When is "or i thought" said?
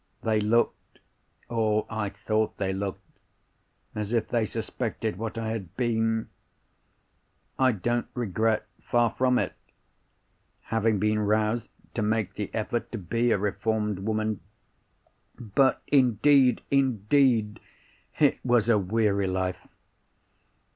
1.47-2.57